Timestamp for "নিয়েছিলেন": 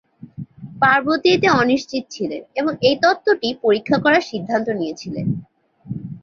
4.79-5.27